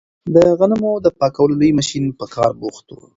د 0.33 0.35
غنمو 0.59 0.93
د 1.05 1.07
پاکولو 1.19 1.57
لوی 1.59 1.71
ماشین 1.79 2.05
په 2.19 2.25
کار 2.35 2.51
بوخت 2.61 2.85
و. 2.91 2.95